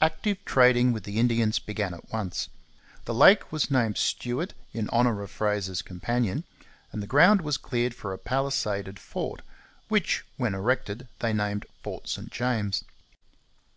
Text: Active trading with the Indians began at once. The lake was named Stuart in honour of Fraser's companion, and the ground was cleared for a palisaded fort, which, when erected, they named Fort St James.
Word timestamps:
Active 0.00 0.44
trading 0.44 0.92
with 0.92 1.04
the 1.04 1.20
Indians 1.20 1.60
began 1.60 1.94
at 1.94 2.10
once. 2.12 2.48
The 3.04 3.14
lake 3.14 3.52
was 3.52 3.70
named 3.70 3.96
Stuart 3.96 4.54
in 4.72 4.88
honour 4.88 5.22
of 5.22 5.30
Fraser's 5.30 5.82
companion, 5.82 6.42
and 6.90 7.00
the 7.00 7.06
ground 7.06 7.42
was 7.42 7.58
cleared 7.58 7.94
for 7.94 8.12
a 8.12 8.18
palisaded 8.18 8.98
fort, 8.98 9.42
which, 9.86 10.24
when 10.36 10.54
erected, 10.56 11.06
they 11.20 11.32
named 11.32 11.66
Fort 11.84 12.08
St 12.08 12.32
James. 12.32 12.82